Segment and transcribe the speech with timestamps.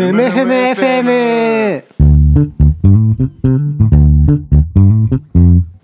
[0.00, 1.84] ふむふむ FM!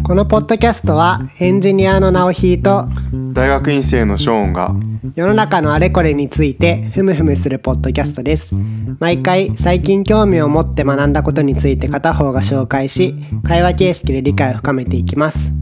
[0.03, 2.89] このポッドキャストはエンジニアの直ひと
[3.35, 4.75] 大学院生のショーンが
[5.15, 8.55] 世の中のあれこれについてふむふむするポッドキャストです。
[9.01, 13.15] 毎回最近興味を持って学んだことについて片方が紹介し、
[13.47, 15.53] 会話形式で理解を深めていきます。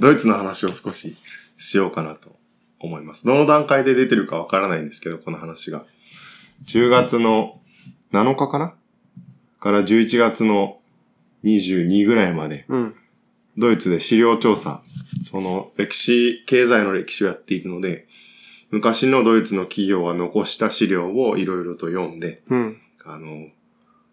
[0.00, 1.18] ドイツの話を少し
[1.58, 2.37] しようかなと
[2.80, 3.26] 思います。
[3.26, 5.84] どの段階で出てるかわからないんですけど、この話が。
[6.66, 7.60] 10月の
[8.12, 8.74] 7日かな？
[9.60, 10.78] から11月の
[11.44, 12.94] 22ぐらいまで、うん。
[13.56, 14.82] ドイツで資料調査、
[15.28, 18.06] その歴史、経済の歴史をやっているので、
[18.70, 22.80] 昔のドイツの企業が残した資料をいろいろと読んで、うん。
[23.04, 23.48] あの、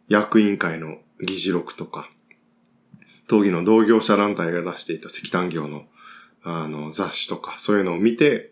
[0.07, 2.09] 役員会の議事録とか、
[3.27, 5.83] 当義の同業者団体が出していた石炭業の、
[6.43, 8.51] あの、雑誌とか、そういうのを見て、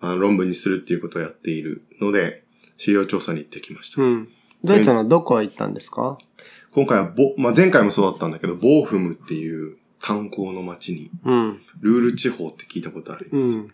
[0.00, 2.44] あの論文にするっていうことをやっているので、
[2.76, 4.02] 資料調査に行ってきました。
[4.02, 4.28] うん。
[4.64, 6.18] ドイツのどこ行ったんですか？
[6.70, 11.62] 今回はボ、まあ、前回もそうだったんだけど、ボーフムっていう炭鉱の町に、うん。
[11.80, 13.48] ルール地方って聞いたことあるんです。
[13.48, 13.72] うん。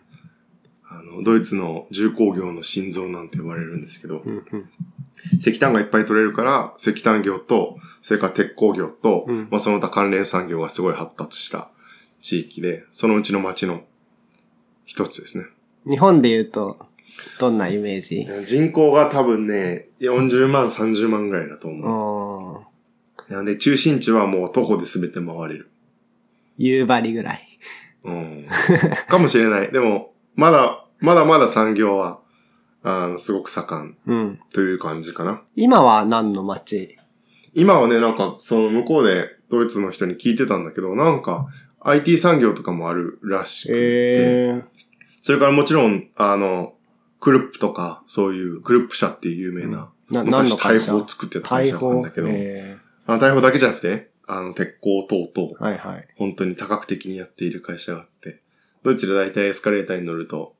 [0.87, 4.45] あの、ドイツの重工業の心臓なんて呼ばれるんですけど、うん。
[4.51, 4.69] うん。
[5.39, 11.71] 石炭がいっぱい取れるから、石炭業と、それから鉄鋼業と、うんまあその他関連産業がすごい発達した
[12.21, 13.83] 地域で、そのうちの町の
[14.85, 15.45] 一つですね。
[15.87, 16.77] 日本で言うと、
[17.39, 18.27] どんなイメージ？
[18.45, 22.65] 人口が多分ね、40万、30万ぐらいだと思う。
[23.29, 23.35] うん。
[23.35, 25.69] なんで中心地はもう徒歩で全て回れる。
[26.57, 27.47] 夕張ぐらい。
[28.03, 28.47] うん。
[29.07, 29.71] かもしれない。
[29.71, 32.19] でも、まだ、まだまだ産業は、
[32.83, 34.39] あの、すごく盛んうん。
[34.53, 35.41] という感じかな。
[35.55, 36.97] 今は何の街？
[37.53, 41.47] 今はね、なんか、その向こうでドイツの人に聞いてたんだけど、なんか、
[41.81, 44.74] IT 産業とかもあるらしくて、ええ
[45.25, 46.75] それからもちろん、あの、
[47.19, 50.93] クルップとか、そういう、クルップ社っていう有名な、な、何の昔会社？
[50.93, 56.07] 大砲を作ってた会社なんだけど、えあの大砲だけじゃなくてね、あの、鉄鋼等々、ーはいはい。
[56.15, 58.43] 本当に多角的にやっている会社があって、
[58.83, 60.53] ドイツで大体エスカレーターに乗ると、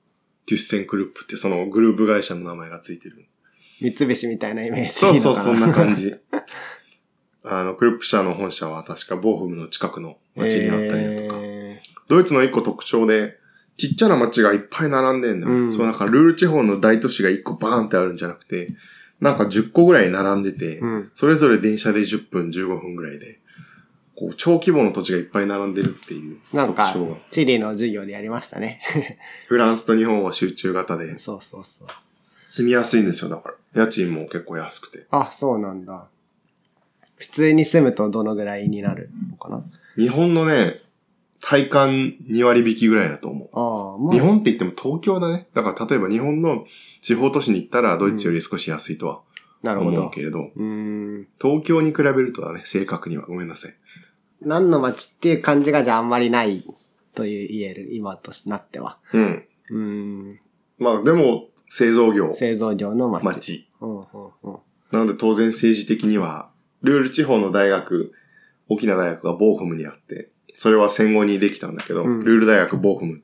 [0.48, 3.28] テュッセンクルップってそのグループ会社の名前がついてる。
[3.82, 6.06] 三菱みたいなイメージそうそう、そんな感じ。
[6.06, 6.16] じ。
[7.46, 13.38] あの、クルップ社の本社は確かボーフムの近くの街にあったりだとか、えドイツの一個特徴で、
[13.78, 15.54] ちっちゃな街がいっぱい並んでんだよ。
[15.54, 18.70] うんそうなんかルール地方の大都市が一個バーンってあるんじゃなくて、
[19.20, 21.12] なんか10個ぐらい並んでて、ーうん。
[21.16, 23.40] それぞれ電車で10分、15分ぐらいで、
[24.16, 26.96] こう、超規模の土地がいっぱい並んでるっていうなんか
[27.32, 28.82] 地理の授業でやりましたね。
[29.48, 31.88] フランスと日本は集中型で、そうそうそう。
[32.48, 33.84] 住みやすいんですよ、だから。
[33.84, 35.06] 家賃も結構安くて。
[35.12, 36.08] あ、そうなんだ。
[37.18, 39.64] 普通に住むとどのぐらいになるのかな？
[39.98, 40.82] 日本のね、
[41.42, 41.90] 体感
[42.30, 43.50] 2割引きぐらいだと思う。
[43.54, 44.14] ああ、もう。
[44.14, 45.48] 日本って言っても東京だね。
[45.54, 46.66] だから例えば日本の
[47.02, 49.22] 地方都市に行ったらドイツより少し安いとは
[49.62, 49.98] なるほど。
[49.98, 51.28] 思うけれど、うーん。
[51.42, 53.26] 東京に比べるとだね、正確には。
[53.26, 53.74] ごめんなさい。
[54.42, 56.64] 何の街っていう感じがじゃああんまりない
[57.16, 59.00] という言える、今となっては。
[59.14, 59.46] うん。
[59.70, 60.40] うーん。
[60.78, 63.26] まあでも、製造業、製造業の街。
[63.26, 63.68] 町。
[63.82, 64.06] うんうん
[64.44, 64.58] うん。
[64.92, 66.52] なので当然政治的には、
[66.84, 68.14] ルール地方の大学、
[68.70, 73.22] 大きな大学がボーフムにあって、それは戦後にできたんだけど、うんルール大学ボーフム。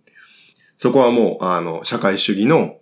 [0.78, 2.78] そこはもう、あの、社会主義の、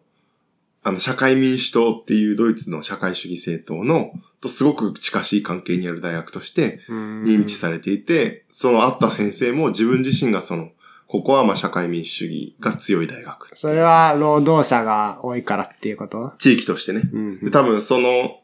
[0.83, 4.11] あの、社会民主党っていうドイツの社会主義政党の、
[4.41, 10.69] とすごく近しい関係にある大学として認認知されていて、そのあった先生も自分自身がその、
[11.07, 13.49] ここはまあ社会民主主義が強い大学。
[13.55, 17.01] それは労働者が多いからっていうこと地域としてね。
[17.11, 18.39] うんで多分その、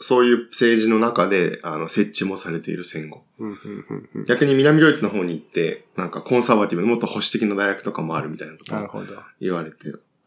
[0.00, 3.22] そういう政治の中で、あの、設置もされている戦後。
[4.26, 9.14] 逆に南ドイツの方に行って、なんかコンサバティブのもっと保守的な大学とかもあるみたいなことをなるほど。
[9.40, 9.76] 言われて、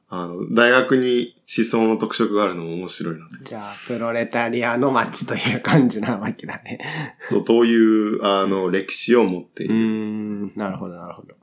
[0.10, 3.44] あの、大学に思想の特色があるのも面白いなと。
[3.44, 6.80] じゃあ、プロレタリアの街という感じなわけだね。
[7.22, 9.76] そう、という、あの、歴史を持っていうる。
[9.76, 11.34] ん、なるほど、なるほど。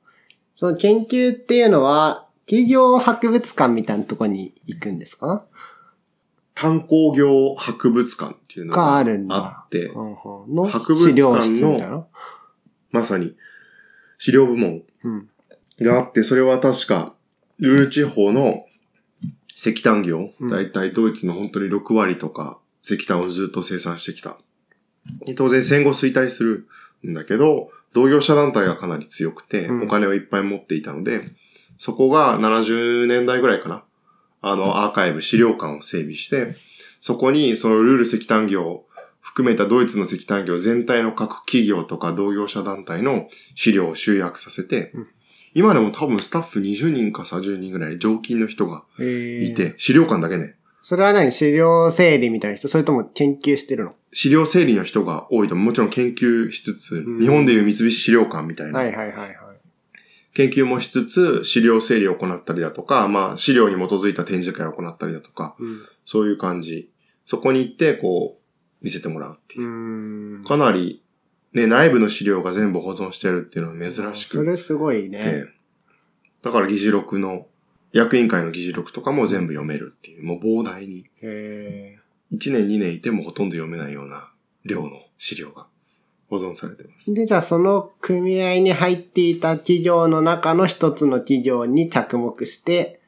[0.55, 5.47] その研究っていうのは、企業博物館みたいなところに行くんですか？
[6.61, 12.07] 炭鉱業博物館っていうのががあって、うんうんの博物館の。
[12.91, 13.35] まさに
[14.19, 15.29] 資料部門うん。
[15.81, 17.15] があって、それは確か、
[17.59, 18.67] ルール地方の
[19.57, 24.37] 石炭業、うんだいたいドイツの本当に6割とか石炭をずっと生産してきた。
[25.39, 26.69] 当然戦後衰退する
[27.09, 31.31] んだけど、同業者団体がかなり強くて、うんお金をいっぱい持っていたので、
[31.79, 33.85] そこが70年代ぐらいかな。
[34.43, 36.57] あの、アーカイブ、資料館を整備して、
[37.01, 38.87] そこにそのルール石炭業を
[39.21, 45.09] 含めたドイツの石炭業全体の各企業とか同業者団体の資料を集約させて、うん。
[45.55, 50.55] 今でも多分スタッフ20人か30人ぐらい常勤の人がえいて、資料館だけね。
[50.83, 51.31] それは何？
[51.31, 52.69] 資料整理みたいな人？
[52.69, 53.93] それとも研究してるの？
[54.13, 57.21] 資料整理の人が多いともちろん研究しつつ、うん。
[57.21, 59.39] 日本でいう三菱資料館みたいな、はいはいはいはい。
[60.35, 65.83] 研究もしつつ、資料整理を行ったりだとか、まあ資料に基づいた展示会を行ったりだとか、うん。
[66.05, 66.91] そういう感じ。
[67.27, 70.45] そこに行って、こう、見せてもらうっていうう。
[70.45, 71.03] かなり、
[71.53, 75.19] ね、内部の資料が全部保存してあるっていうのは珍しくそれすごいね。
[75.19, 75.47] て、
[76.43, 77.47] だから議事録の、
[77.93, 81.99] 役員会の議事録とかも全部読めるっていう、もう膨大に、へ
[82.33, 84.31] 1年2年いてもほとんど読めないような
[84.65, 85.67] 量の資料が
[86.31, 87.11] 保存されてます。
[87.11, 93.01] ーで、じゃあその組合に入っていた企業の中の一つの企業に着目して、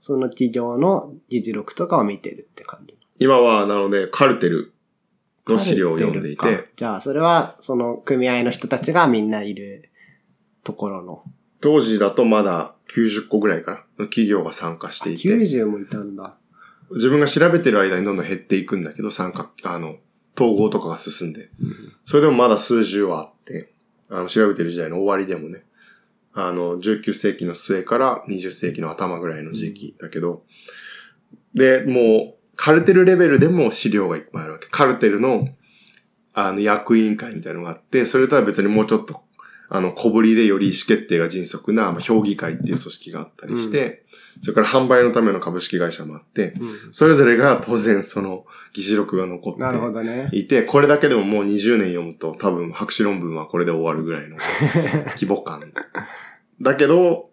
[0.00, 2.98] その企業の議事録とかを見てるって感じ。
[3.18, 4.72] 今は、なので、カルテル
[5.46, 9.90] の資料を読んでいて、じゃあそれはその組合の人たちがみんないる
[10.64, 11.22] ところの。
[11.60, 16.36] 当時だとまだ90個ぐらいかな、の企業が参加していて、90もいたんだ。
[16.92, 19.96] 自分が調べてる間にどんどん減っていくんだけど、参加、あの、
[20.36, 21.50] 統合とかが進んで。
[22.06, 23.72] それでもまだ数十はあって、
[24.10, 25.64] あの、調べてる時代の終わりでもね、
[26.34, 30.42] あの、19世紀の末から20世紀の頭ぐらいの時期だけど、
[31.54, 34.66] で、もう、カルテルレベルでも資料がいっぱいあるわけ。
[34.66, 35.48] カルテルの、
[36.32, 39.22] あの、役員会みたいなのがあって、それとは別にもうちょっと、
[39.68, 44.03] あの、小ぶりでより意思決定が迅速な、まあ、評議会っていう組織があったりして、
[44.42, 46.54] それから販売のための株式会社もあって、
[46.92, 49.60] それぞれが当然その議事録が残って。
[50.36, 54.36] いて、これだけでももう20年読むと多分博士論文はこれで終わるぐらいの
[55.16, 55.72] 規模感。
[56.60, 57.30] だけど、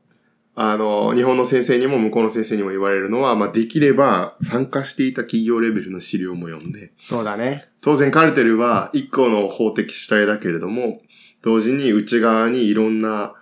[0.54, 7.70] あの、日本の先生にも向こうの先生にも言われるのは、まあ、できれば参加していた企業レベルの資料も読んで、そうだね。
[7.80, 11.02] 当然カルテルは一個の法的主体だけれども、
[11.42, 13.34] 同時に内側にいろんな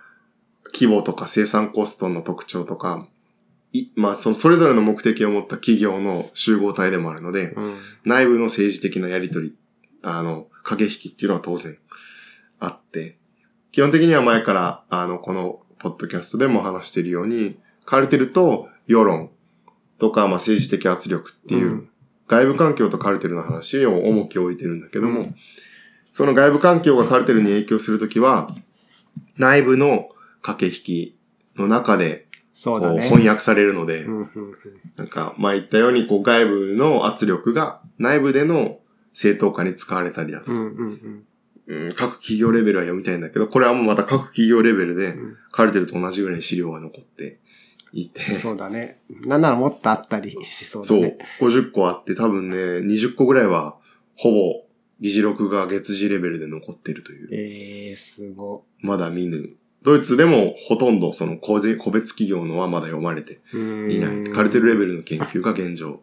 [0.72, 3.19] 規模とか生産コストの特徴とか、い
[3.94, 7.76] まあ、その、それぞれの目的を持った企業の集合体でもあるので、うん。
[8.04, 9.54] 内部の政治的なやりとり、
[10.02, 11.78] あの、駆け引きっていうのは当然
[12.58, 13.16] あって、
[13.70, 19.30] 基本的には前から、あの、このポッドキャストでも話しているように、カルテルと世論
[19.98, 21.86] とか、まあ、政治的圧力っていう、うん
[22.30, 25.34] 外部環境とカルテルの話を重きを置いてるんだけども、うん
[26.10, 28.48] その外部環境がカルテルに影響するときは、
[29.36, 30.08] 内部の
[30.42, 31.18] 駆け引き
[31.56, 33.02] の中で、そうだね。
[33.08, 34.54] 翻訳されるので、うんうんうん
[34.96, 38.78] なんか、まあ言ったように、こう外部の圧力が内部での
[39.14, 40.54] 正当化に使われたりだとう。
[40.54, 41.24] んうんうん
[41.66, 47.38] うん、各企業レベルは読みたいんだけど、これはもうまた各企業レベルでん、カルテルと同じぐらい資料が残って
[47.92, 49.00] いて、そうだね。
[49.24, 53.76] なんならもっとあったりしそうだそうね。、50個あって多分ね、20個ぐらいは、
[54.16, 54.64] ほぼ、
[55.00, 58.64] 議事録が月次レベルで残ってるという、ええー、すご。
[58.80, 59.56] まだ見ぬ。
[59.82, 64.32] ドイツでもほとんどその個人個別企業のはまだ読まれていない。
[64.32, 66.00] カルテルレベルの研究が現状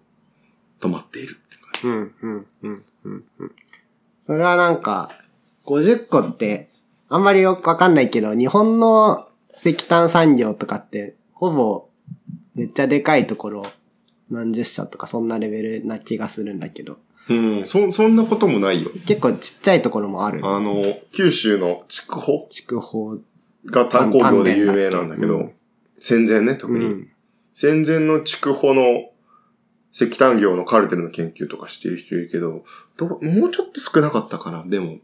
[0.79, 1.87] 止まっているって感じ。
[1.87, 3.23] うん、うん、うん、うん。
[3.39, 3.51] うん
[4.27, 5.09] それはなんか、
[5.65, 6.67] 50個って、
[7.07, 11.87] あんまりよくわかんないけど、日本の石炭産業とかって、ほぼ、
[12.53, 13.63] めっちゃでかいところ、
[14.29, 16.97] 何十社とかそんなレベルな気がするんだけど、
[17.29, 18.91] うん、そ、そんなこともないよ。
[19.05, 20.45] 結構ちっちゃいところもある。
[20.45, 20.83] あの、
[21.13, 23.23] 九州の筑穂筑豊。
[23.67, 25.51] が炭鉱業で有名なんだけどうん、
[25.99, 26.85] 戦前ね、特に。
[26.85, 27.11] うん。
[27.53, 29.09] 戦前の筑穂の
[29.91, 32.63] 石炭業のカルテルの研究とかしてる人いるけど、
[32.97, 34.99] どうもうちょっと少なかったかな、でも。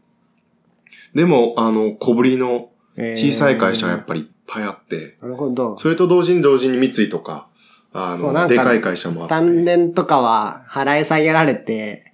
[1.14, 5.76] でも、あの、小ぶりの小さい会社がやっぱりいっぱいあって、なるほど。
[5.78, 7.48] それと同時に同時に三井とか、
[7.92, 9.34] あの、でかい会社もあって。
[9.34, 12.12] 丹田とかは払い下げられて、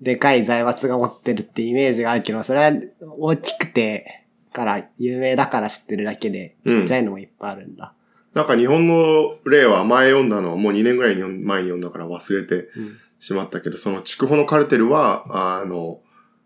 [0.00, 2.72] でかい財閥が持ってるってイメージがあるけど、それは
[3.18, 4.21] 大きくて
[4.52, 7.94] から有名だから知ってるだけで、ちっちゃいのもいっぱいあるんだ。
[8.34, 16.00] なんか日本の例は前読んだのはもう2年ぐらい前に読んだから忘れてうんしまったけど、その筑穂のカルテルは、あの、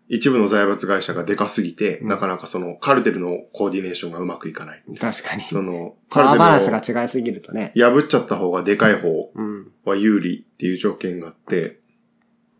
[0.09, 4.83] 一部の財閥会社がでかすぎて、うんなかなかそのカルテルのコーディネーションがうまくいかない。
[4.99, 5.43] 確かに。
[5.45, 7.73] その、パワーバランスカルテが違いすぎるとね。
[7.75, 9.71] 破っちゃった方がでかい方うん。
[9.85, 11.79] は有利っていう条件があって、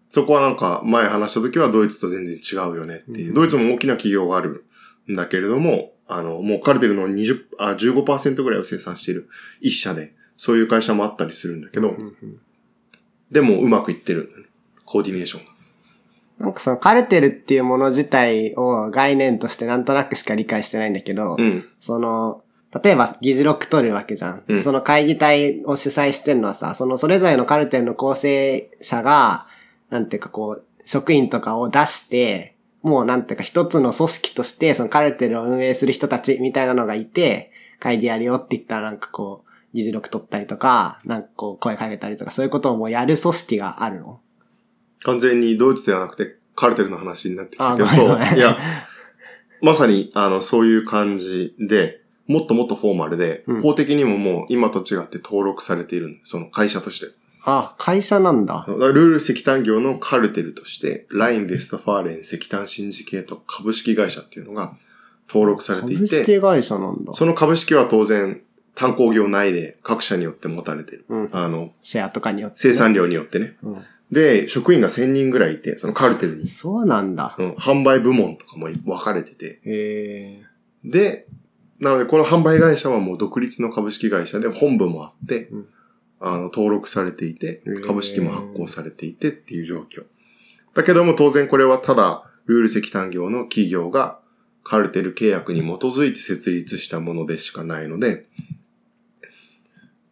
[0.10, 3.28] そこはなんか前話した時はドイツと全然違うよねっていう。
[3.30, 4.66] うんドイツも大きな企業がある
[5.12, 9.30] んだけれども、あの、もうカルテルの20、あ、15%ぐらいを生産している
[9.62, 12.40] 一社で、そういう会社もあったりするんだけど、うんうん
[13.30, 14.48] でもうまくいってる。
[14.86, 15.52] コーディネーションが。
[16.40, 21.68] なんかそのカルテルっていうもの自体を概念としてなんとなくしか理解してないんだけど、うん。
[21.80, 22.44] その、
[22.84, 24.44] 例えば議事録取るわけじゃん。
[24.48, 29.48] うんその会議体を主催してるのはさ、そのそれぞれのカルテルの構成者が、
[29.90, 44.20] なんていうかこう、職員とかを出して、もうなんていうか一つの組織として、そのカルテルを運営する人たちみたいなのがいて、会議やるよって言ったらなんかこう、議事録取ったりとか、なんかこう声かけたりとか、そういうことをもうやる組織があるの
[45.04, 48.08] 完全にドイツではなくて、カルテルの話になってきたけど、そう。
[48.08, 48.58] いや、
[49.62, 57.08] まさに、あの、そういう感じで、もっともっとフォーマルで、うん法的にももう今と違って登録されているんその会社として。
[57.50, 58.66] あ、会社なんだ。
[58.68, 64.76] ルール石炭業のカルテルとして、ライン・ベストファーレン石炭シンジケート株式会社っていうのが
[65.30, 67.14] 登録されていて、株式会社なんだ。
[67.14, 68.42] その株式は当然、
[68.76, 71.06] 炭鉱業内で各社によって持たれてる。
[71.08, 71.30] うん。
[71.32, 73.56] あの、シェアとかによって、生産量によってね。
[73.64, 73.82] うん。
[74.12, 77.34] で、職員が1000人ぐらいいて、そのカルテルに、そうなんだ。
[77.40, 80.44] うん、販売部門とかも分かれてて、へえ。
[80.84, 81.28] で、
[81.80, 85.68] なのでこの販売会社はもう独立の株式会社で本部もあって、うん
[86.20, 90.06] あの、登録されていて株式も発行されていてっていう状況。
[90.74, 94.20] だけども当然これはただ、ルール石炭業の企業が
[94.64, 98.26] カルテル契約に基づいて設立したものでしかないので、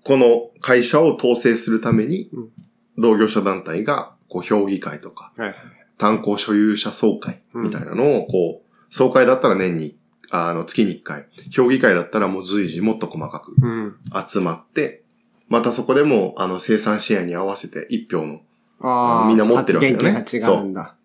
[0.05, 2.49] この会社を統制するためにうん、
[2.97, 5.55] 同業者団体が、こう、評議会とか、はい。
[5.97, 9.97] 炭鉱所有者総会みたいなのを、こう、総会だったら年に、
[10.29, 13.95] あの、月に1回、評議会だったらもう随時もっと細かくうん。
[14.27, 15.03] 集まって、
[15.47, 18.41] またそこでも、あの、生産シェアに合わせて1票の、
[18.81, 20.95] ああ、みんな持ってるわけだよね発言権が違うんだ。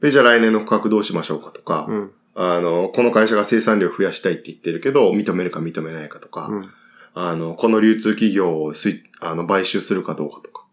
[0.00, 2.12] で、じゃあ来年の価格どうしましょうかとか、うん。
[2.34, 6.70] あの、この会社が生産量増やしたいって言ってるけど、認めるか認めないかとか、うん。
[7.14, 10.64] あの、この流通企業をすいあの買収するかどうかとか、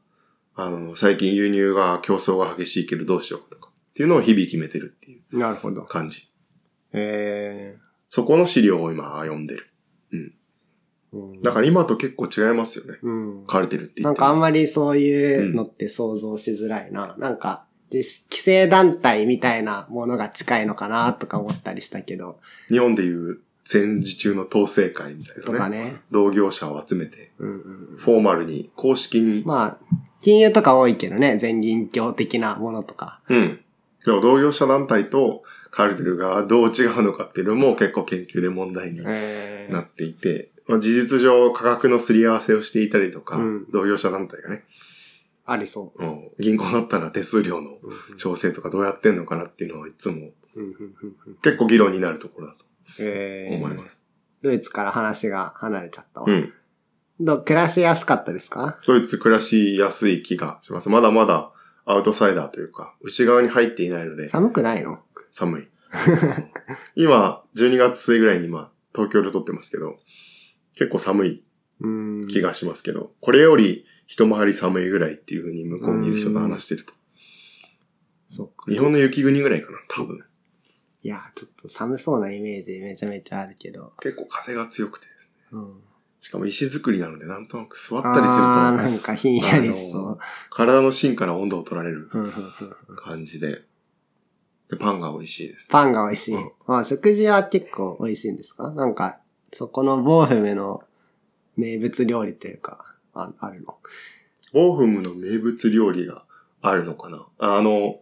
[0.56, 5.84] あの、最近輸入が競争が激しいけどどうしようかとか、っていうのを日々決めてるっていうなるほど。
[5.84, 6.30] 感じ。
[6.94, 7.78] へえ。
[8.10, 9.71] そこの資料を今読んでる。
[11.14, 13.00] うんだから今と結構違いますよね。
[13.02, 13.44] うん。
[13.46, 14.28] カルテルって言っても。
[14.28, 17.16] なんかあんまりそういうのって想像しづらいな。
[17.18, 22.40] なんか、で規制団体みたいなものが近いのかなとか思ったりしたけど、
[22.70, 25.46] 日本でいう戦時中の統制会みたいなね。
[25.46, 25.96] とかね。
[26.12, 33.20] 同業者を集めて、うんうんフォーマルに、公式に、まあ、金融とか多いけどね、全銀協的なものとか。
[33.28, 33.60] うん。
[34.06, 43.66] でも同業者団体とカルテルがどう違うのかっていうのも結構研究で問題にえなっていて、まあ、事実上価格のすり合わせをしていたりとか、うん。
[43.72, 44.64] 同業者団体がね、
[45.46, 46.04] ありそう。
[46.06, 46.32] ん。
[46.40, 47.72] 銀行だったら手数料の
[48.18, 50.32] 調整とかどうやってんのかなっていうのはいつも
[51.42, 52.66] 結構議論になるところだと
[53.00, 53.56] えー。
[53.56, 54.04] 思います。
[54.42, 56.26] ドイツから話が離れちゃったわ。
[56.28, 56.54] うん。
[57.20, 58.80] ど暮らしやすかったですか？
[58.88, 60.90] ドイツ暮らしやすい気がします。
[60.90, 61.52] まだまだ
[61.86, 65.00] アウトサイダーというか、内側に入っていないので、寒くないの？
[65.32, 65.68] 寒い。
[66.96, 69.98] 今、12月末ぐらいに今、東京で撮ってますけど、
[70.76, 71.44] 結構寒い
[71.82, 72.28] うん。
[72.28, 76.94] 気がしますけど、これより一回り寒いぐらいっていう風に向こうにいる人と話してると。
[78.30, 78.72] そっか。
[78.72, 80.24] 日本の雪国ぐらいかな、多分。
[81.04, 83.92] いや、ちょっと寒そうなイメージめちゃめちゃあるけど。
[84.02, 85.34] 結構風が強くてですね。
[85.54, 85.82] うん。
[86.20, 90.20] しかも石造りなので、なんとなく座ったりするあー、なと、んかひんやりしそう。
[90.52, 92.10] 体の芯から温度を取られる
[93.04, 93.64] 感じで、
[94.70, 95.68] で、パンが美味しいです。
[95.70, 96.52] パンが美味しいうん。
[96.68, 98.72] まあ、食事は結構美味しいんですか？
[98.72, 99.20] なんか、
[99.52, 100.82] そこのボーフムの
[101.58, 103.78] 名物料理というか、ああるの？
[104.54, 106.24] ボーフムの名物料理が
[106.62, 107.28] あるのかな？
[107.40, 108.00] あの、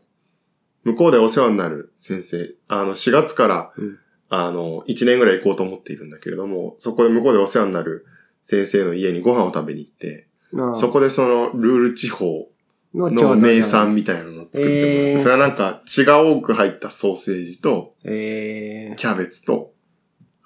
[0.83, 3.99] 向こうでお世話になる先生、あの、4月から、うん。
[4.31, 8.05] あの、1年ぐらい行こうと思っているんだけれども、そこで向こうでお世話になる
[8.43, 10.75] 先生の家にご飯を食べに行って、ああ。
[10.75, 12.47] そこでそのルール地方
[12.93, 19.73] のの名産みたいなのを作ってもらって、えーそれはなんか血が多く入ったソーセージと、ええキャベツと、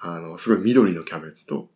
[0.06, 1.70] あの、すごい緑のキャベツと、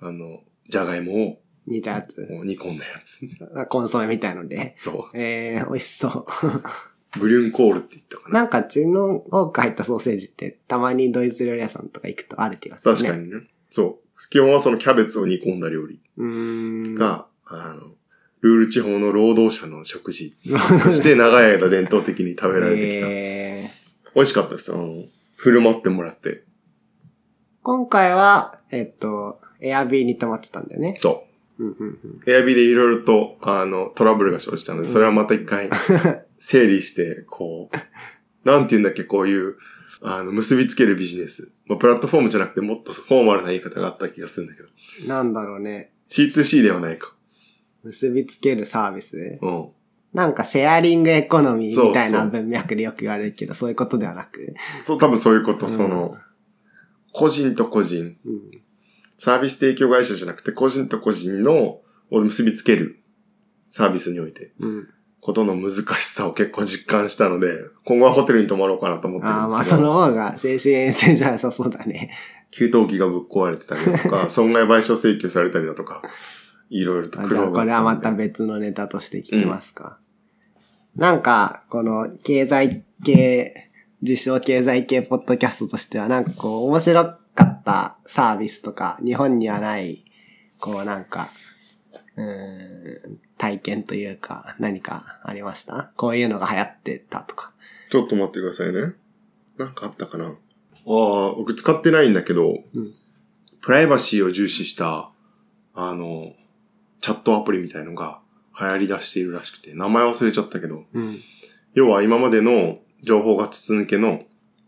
[0.00, 2.16] あの、じゃがいもを似たやつ。
[2.44, 3.28] 煮込んだやつ。
[3.56, 4.74] あコンソメみたいので。
[4.76, 6.26] そええ美味しそう。
[7.16, 7.18] う。
[7.18, 8.40] ブリュンコールって言ったかな。
[8.42, 13.00] なんか血の多く入ったソーセージってたまにドイツ料理屋さんとか行くとある気がするね。
[13.00, 13.48] 確かにね。
[13.70, 14.28] そう。
[14.30, 16.24] 基本はそのキャベツを煮込んだ料理うー
[16.92, 16.94] ん。
[16.94, 17.94] が、あの、
[18.42, 20.36] ルール地方の労働者の食事
[20.84, 23.06] として長い間伝統的に食べられてきた。
[23.10, 24.72] えー美味しかったです。
[24.72, 25.04] あの、
[25.36, 26.45] 振る舞ってもらって。
[27.66, 30.94] 今回は、えっと、エアビーに泊まってたんだよね。
[31.00, 31.26] そ
[31.58, 31.64] う。
[31.64, 32.20] うんうんうん。
[32.24, 35.68] エアビーでいろいろと、あの、トラブルが生じたので、それはまた一回、
[36.38, 39.56] 整理して、こう、なんて言うんだっけ、こういう、
[40.00, 41.50] あの、結びつけるビジネス。
[41.66, 44.68] まあ、プラットフォームじゃなくてもっとフォーマルな言い方があった気がするんだけど。
[45.08, 45.90] なんだろうね。
[46.08, 47.16] C2C ではないか。
[47.82, 49.40] 結びつけるサービス。
[49.42, 49.68] うん。
[50.14, 54.54] なんかシェアリングエコノミーみたいな文脈でよく言われるけど、そういうことではなく。
[54.84, 56.16] そう、多分そういうこと、うんその、
[57.16, 58.40] 個人と個人、うん。
[59.16, 61.80] サービス提供会社じゃなくて、個人と個人の、
[62.10, 63.02] を結びつける
[63.70, 64.88] サービスにおいて、うん。
[65.22, 67.48] ことの難しさを結構実感したので、
[67.86, 72.10] 今後はホテルに泊まろうかなと思ってるんああ、まあですけど、その方が精神衛生じゃなさそうだね。
[72.50, 76.02] 給湯器がぶっ壊れてたりだとか、 損害賠償請求されたりだとか、
[76.68, 79.98] いろいろと苦じゃあ労がこれはまた別のネタとして聞きますか。
[80.94, 83.70] なんか、この経済系、
[84.02, 90.04] 自称経済系ポッドキャストとしてはなんかこう面白かったサービスとか、日本にはない、
[90.58, 91.30] こうなんか、
[92.16, 97.52] うーん、体験というか何かありましたこういうのが流行ってたとか。
[97.90, 98.94] ちょっと待ってくださいね。
[99.58, 102.94] なんかあったかなああ、僕使ってないんだけど、うん
[103.66, 105.10] プライバシーを重視した、
[105.74, 106.34] あの、
[107.00, 108.20] チャットアプリみたいのが
[108.56, 111.20] 流行り出しているらしくて、名前忘れちゃったけど、うん。
[111.74, 114.20] 要は今までの情報が筒抜けの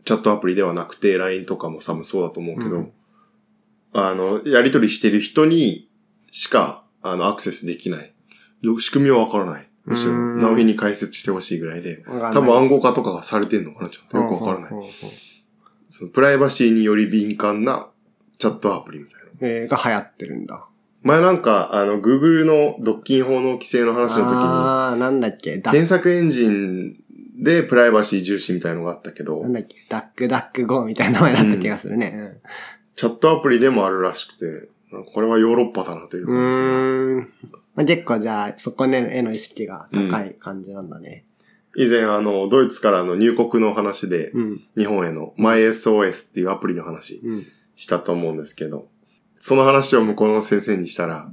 [0.06, 2.92] チャットアプリではなくて、LINE とかも多分そうだと思うけど、うん
[3.92, 5.88] あの、やり取りしてる人に
[6.30, 8.12] しか、あの、アクセスできない。
[8.80, 9.68] 仕組みはわからない。
[9.86, 14.72] むしろ、うんナオミに解説してほしいぐらいで、多分暗号化とかがされてんのかなちょっとよくわからない。
[16.12, 17.88] プライバシーにより敏感な
[18.36, 19.28] チャットアプリみたいな。
[19.40, 20.68] えー、が流行ってるんだ。
[21.02, 25.58] 前なんか、あの、Google の独禁法の規制の話の時に、あー、なんだっけ？
[25.60, 27.02] 検索エンジン
[27.38, 29.76] でプライバシー重視みたいのがあったけどなん、だっけ？
[29.88, 32.40] ダックダックゴーみたいな名前だった気がするね。
[32.96, 34.68] チャットアプリでもあるらしくて、
[35.12, 37.22] これはヨーロッパだなといううん。
[37.22, 37.58] 感じ。
[37.76, 41.24] まあ、結構じゃあ、そこへの意識が高い感じなんだね。
[41.76, 44.60] 以前、あの、ドイツからの入国の話で、うん。
[44.76, 47.46] 日本への MySOS っていうアプリの話うん。
[47.76, 48.88] したと思うんですけど、
[49.38, 51.30] その話を向こうの先生にしたら、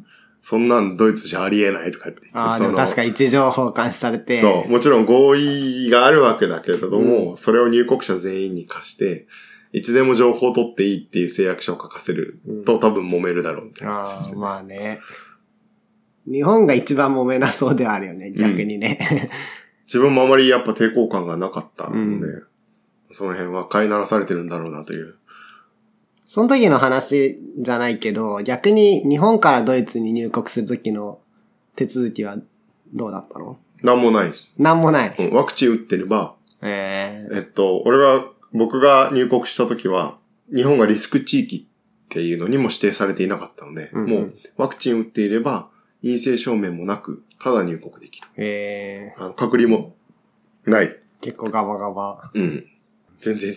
[0.48, 4.40] そんなんドイツじゃありえないとか言ってああ、でも確か位置情報監視されて。
[4.40, 4.70] そう。
[4.70, 9.26] もちろん合意があるわけだけれども、それを入国者全員に貸して、
[9.72, 14.04] いつでも情報を取っていいっていう誓約書を書かせるうんと多分揉めるだろうみたいな。
[14.04, 15.00] ああ、まあね。
[16.28, 19.32] 日本が一番揉めなそうではあるよね、逆にね。
[19.88, 22.44] 自分もあまりやっぱ抵抗感がなかったので、うん
[23.12, 25.16] その辺は飼いならされてるんだろうなという。
[26.26, 31.20] その時の話じゃないけど、逆に日本からドイツに入国する時の
[31.76, 32.38] 手続きは
[32.94, 33.58] どうだったの？
[33.84, 34.54] なんもないです。
[34.58, 35.16] なんもない。
[35.18, 40.18] うんワクチン打ってれば、えええっと、俺が、僕が入国した時は、
[40.54, 45.68] 日本がリスク地域っていうのにも指定されていなかったので、うんうんもうワクチン打っていれば、
[46.02, 48.28] 陰性証明もなく、ただ入国できる。
[48.38, 49.96] ええあの隔離も
[50.66, 50.96] ない。
[51.22, 52.32] 結構ガバガバ。
[52.34, 52.66] うん。
[53.20, 53.56] 全然違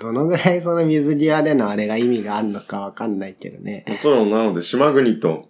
[0.00, 3.84] どのぐらいその水際でのあれが意味があるのかわかんないけどね。
[3.86, 3.90] う。
[3.92, 5.48] もちろんなので、島国と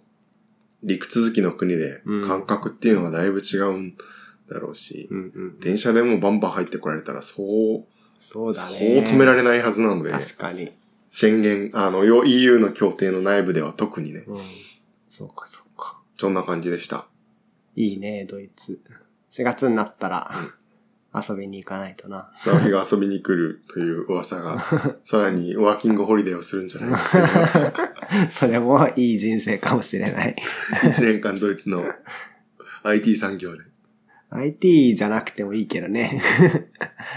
[0.83, 3.95] 陸続きの国でうん感覚っていうのがだいぶ違うん
[4.49, 5.59] だろうし、うんうん。
[5.59, 7.85] 電車でもバンバン入ってこられたら、そう、
[8.17, 9.05] そうだそうね。
[9.07, 10.71] 止められないはずなので、確かに。
[11.11, 14.41] 宣言、あの、よ EU の協定の内部では特にね、うん。
[15.09, 15.99] そうかそうか。
[16.17, 17.05] そんな感じでした。
[17.75, 18.79] いいね、ドイツ。
[19.31, 20.31] 4月になったら、
[21.13, 22.31] 遊びに行かないとな。
[22.45, 24.61] 直樹が遊びに来るという噂が、
[25.03, 27.93] さらにワーキングホリデーをするんじゃないか
[28.29, 30.35] それもいい人生かもしれない。
[30.83, 31.83] 1年間ドイツの
[32.83, 33.63] IT 産業で。
[34.31, 36.21] IT じゃなくてもいいけどね。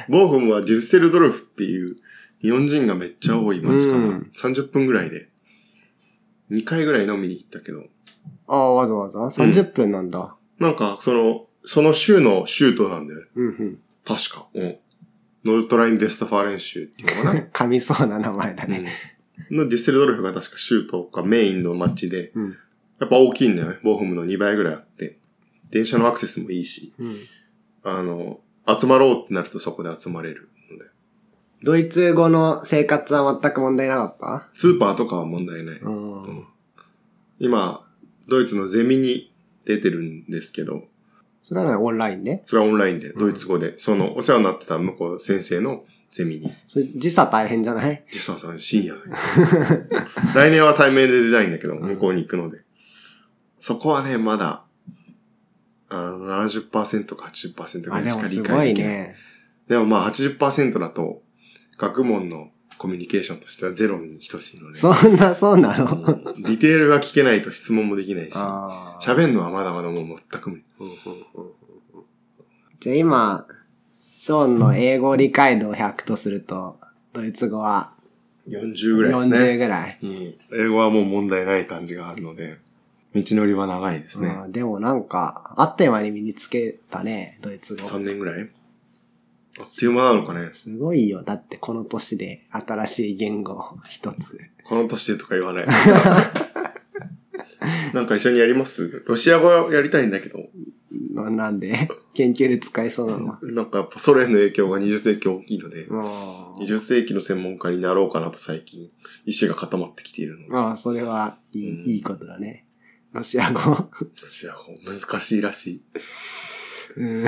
[0.09, 1.97] ボーフムはデュッセルドルフっていう
[2.41, 5.29] 日本人がめっちゃ多い街からうん30分ぐらいで
[6.51, 7.85] 2回ぐらい飲みに行ったけど、
[8.47, 10.37] ああ、わざわざ ?30 分なんだ。
[10.59, 13.27] なんかその、その州の州都なんだよね。
[13.37, 13.79] うんうん。
[14.05, 14.46] 確か。
[14.55, 14.77] うん。
[15.44, 17.40] ノルトライン・ベストファーレン州っていうのかな。
[17.53, 18.92] 噛みそうな名前だね。
[19.51, 22.57] うん、のデュッセルドルフが確か州都かメインの街で、うん。
[23.01, 23.79] やっぱ大きいんだよね。
[23.83, 25.18] ボーフムの2倍ぐらいあって。
[25.70, 27.16] 電車のアクセスもいいし、うん。
[27.83, 28.40] あの、
[28.79, 30.85] 集まろうってなるとそこで集まれるので。
[31.64, 34.48] ドイツ語の生活は全く問題なかった？
[34.55, 35.79] スーパーとかは問題ない。
[35.81, 36.44] うん。
[37.38, 37.85] 今、
[38.29, 39.33] ドイツのゼミに
[39.64, 40.85] 出てるんですけど、
[41.43, 48.05] それはね、オンラインでそれはオンラインで、ドイツ語で、その、お世話になってた向こう先生のゼミに、それ時差大変じゃない？
[48.13, 48.95] 実はさん深夜。
[50.35, 52.61] 来年は対面で出たいんだけど、向こうに行くので。
[53.59, 54.65] そこはね、まだ、
[55.89, 58.95] あの、70%か80%ぐあ、らいしか理でもすご解できない。
[58.95, 59.17] いね。
[59.69, 61.23] でもまあ80%だと、
[61.79, 62.51] 学問の
[62.83, 65.85] コミュニケーションとしてはゼロに等しいので、そんな、そうなの？
[65.95, 68.35] うんディテールが聞けないと質問もできないし。
[68.35, 70.64] 喋るのはまだまだもう全く無理。
[72.81, 73.47] じゃあ今、
[74.18, 76.77] ショーンの英語理解度を100とすると、
[77.12, 77.95] ドイツ語は
[78.49, 79.59] 40ぐらいです40ね。
[79.59, 79.99] ぐらい。
[80.03, 80.35] うん。
[80.61, 82.57] 英語はもう問題ない感じがあるので、
[83.14, 84.37] 道のりは長いですね。
[84.45, 87.85] うんでもなんか、あっという間に身につけたね、ドイツ語。
[87.85, 88.51] 3年ぐらい？
[89.61, 90.49] あっという間なのかね。
[90.53, 91.23] すごいよ。
[91.23, 94.38] だってこの年で新しい言語一つ。
[94.65, 95.67] この年でとか言わない。
[97.95, 99.03] なんか一緒にやります？
[99.07, 100.38] ロシア語やりたいんだけど。
[101.15, 101.88] ななんで？
[102.15, 103.38] 研究で使えそうなのは。
[103.43, 108.88] なんかやっぱソ連の影響が20世紀大きいので、あ20世紀の専門家になろうかなと最近、
[109.27, 112.67] 意志が固まってきているので、あ、それはいい,、うんいいことだね。
[113.12, 113.61] ロシア語。
[113.61, 113.88] ロ
[114.31, 114.59] シア語
[114.91, 115.83] 難しいらしい。
[116.97, 117.27] うん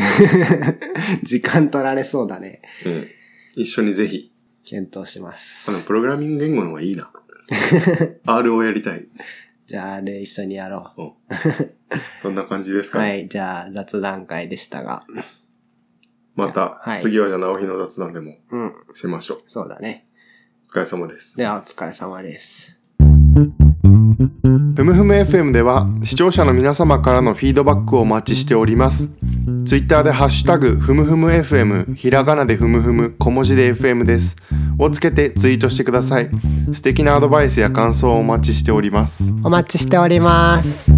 [1.22, 2.62] 時間取られそうだね。
[2.86, 3.08] うん。
[3.56, 4.32] 一緒にぜひ、
[4.64, 5.74] 検討しますあ。
[5.74, 7.10] の、プログラミング言語の方がいいな。
[8.26, 9.06] R をやりたい。
[9.66, 11.34] じゃあ、あれ一緒にやろう。
[12.22, 13.08] そんな感じですかね。
[13.08, 15.06] はい、じゃあ雑談会でしたが。
[16.34, 19.42] また、はい次はじゃあ直日の雑談でもうん、しましょう。
[19.46, 20.06] そうだね。
[20.68, 21.36] お疲れ様です。
[21.36, 22.76] では、お疲れ様です。
[24.76, 29.08] ふむふむ FM では視聴者の皆様からのフィードバックをお待ちしております。
[29.64, 34.36] ツイッターでハッシュタグふむふむ FM ひらがなでふむふむ小文字で FM です。
[34.76, 36.30] をつけてツイートしてください。
[36.72, 39.32] 素敵なアドバイスや感想をお待ちしております。
[39.44, 40.90] お待ちしております。